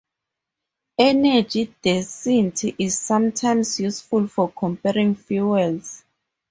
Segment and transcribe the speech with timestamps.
[0.97, 6.03] Energy density is sometimes useful for comparing fuels.